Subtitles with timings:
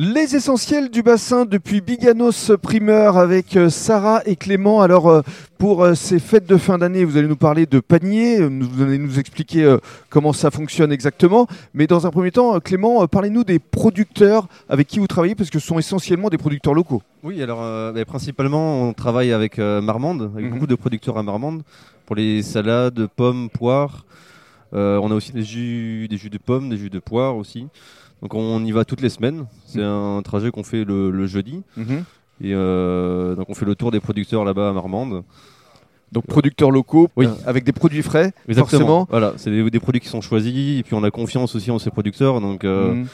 [0.00, 4.80] Les essentiels du bassin depuis Biganos Primeur avec euh, Sarah et Clément.
[4.80, 5.22] Alors euh,
[5.58, 8.98] pour euh, ces fêtes de fin d'année, vous allez nous parler de panier, vous allez
[8.98, 9.76] nous expliquer
[10.08, 11.48] comment ça fonctionne exactement.
[11.74, 15.58] Mais dans un premier temps, Clément, parlez-nous des producteurs avec qui vous travaillez parce que
[15.58, 17.02] ce sont essentiellement des producteurs locaux.
[17.24, 17.58] Oui, alors
[17.92, 20.52] bah, principalement on travaille avec Marmande, avec mhm.
[20.52, 21.62] beaucoup de producteurs à Marmande
[22.06, 24.04] pour les salades, pommes, poires.
[24.72, 27.68] On a aussi des jus, des jus de pommes, des jus de poires aussi.
[28.22, 29.46] Donc on y va toutes les semaines.
[29.66, 30.18] C'est mm.
[30.18, 31.62] un trajet qu'on fait le, jeudi.
[31.78, 32.02] Mm-hmm.
[32.40, 35.24] Et euh, donc on fait le tour des producteurs là-bas à Marmande.
[36.10, 37.26] Donc producteurs locaux, oui.
[37.26, 39.06] Euh, avec des produits frais, forcément.
[39.10, 41.90] Voilà, c'est des, produits qui sont choisis, et puis on a confiance aussi en ces
[41.90, 42.64] producteurs, donc.
[42.64, 43.06] Euh, mm.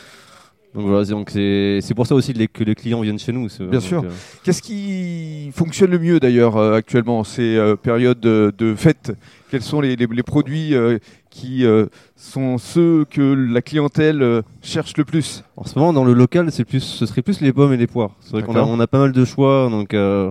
[0.74, 3.48] Donc voilà, donc c'est pour ça aussi que les clients viennent chez nous.
[3.70, 4.04] Bien sûr.
[4.42, 7.20] Qu'est-ce qui fonctionne le mieux d'ailleurs actuellement?
[7.20, 9.12] En ces périodes de, de fêtes
[9.50, 10.74] Quels sont les, les, les produits
[11.30, 15.44] qui euh, sont ceux que la clientèle euh, cherche le plus?
[15.56, 17.86] En ce moment, dans le local, c'est plus, ce serait plus les pommes et les
[17.86, 18.12] poires.
[18.20, 20.30] C'est vrai qu'on a, on a pas mal de choix, donc euh,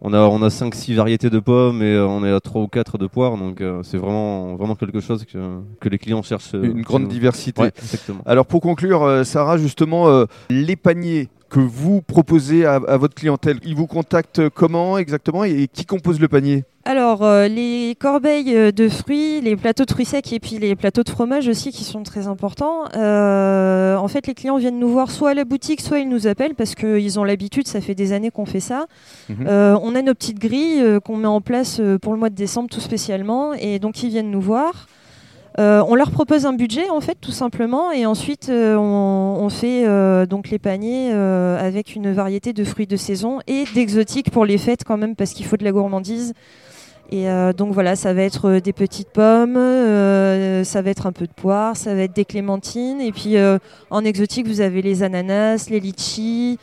[0.00, 2.98] on a on a 5-6 variétés de pommes et on est à 3 ou 4
[2.98, 5.38] de poires, donc c'est vraiment vraiment quelque chose que,
[5.80, 6.54] que les clients cherchent.
[6.54, 7.62] Une grande diversité.
[7.62, 8.20] exactement.
[8.26, 13.86] Alors pour conclure, Sarah, justement, les paniers que vous proposez à, votre clientèle Ils vous
[13.86, 16.64] contactent comment exactement et, qui compose le panier?
[16.84, 20.74] Alors, euh, les corbeilles euh, de fruits, les plateaux de fruits secs et puis les
[20.74, 22.86] plateaux de fromage aussi qui sont très importants.
[22.96, 26.26] Euh, en fait, les clients viennent nous voir soit à la boutique, soit ils nous
[26.26, 28.86] appellent parce qu'ils ont l'habitude, ça fait des années qu'on fait ça.
[29.28, 29.46] Mhm.
[29.48, 32.80] on a nos petites grilles qu'on met en place pour le mois de décembre tout
[32.80, 34.88] spécialement et donc ils viennent nous voir.
[35.60, 39.86] Euh, on leur propose un budget en fait tout simplement et ensuite euh, on, fait
[39.86, 44.58] euh, donc les paniers avec une variété de fruits de saison et d'exotiques pour les
[44.58, 46.32] fêtes quand même parce qu'il faut de la gourmandise.
[47.10, 51.32] Et donc voilà, ça va être des petites pommes, ça va être un peu de
[51.32, 53.36] poire, ça va être des clémentines et puis
[53.90, 56.58] en exotique vous avez les ananas, les litchis.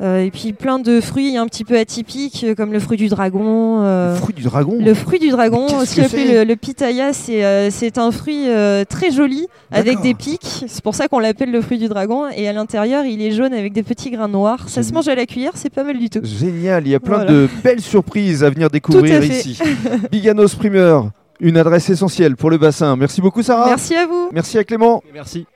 [0.00, 3.08] Euh, et puis plein de fruits un petit peu atypiques euh, comme le fruit du
[3.08, 3.82] dragon.
[3.82, 8.10] Euh, le fruit du dragon Le fruit du dragon, aussi appelé le, pitaya, c'est un
[8.10, 8.46] fruit
[8.88, 10.64] très joli avec des pics.
[10.66, 12.28] C'est pour ça qu'on l'appelle le fruit du dragon.
[12.34, 14.68] Et à l'intérieur, il est jaune avec des petits grains noirs.
[14.68, 16.20] Ça se mange à la cuillère, c'est pas mal du tout.
[16.22, 19.58] Génial, il y a plein de belles surprises à venir découvrir ici.
[20.10, 21.10] Biganos Primeur,
[21.40, 22.96] une adresse essentielle pour le bassin.
[22.96, 23.66] Merci beaucoup Sarah.
[23.66, 24.30] Merci à vous.
[24.32, 25.02] Merci à Clément.
[25.12, 25.46] Merci.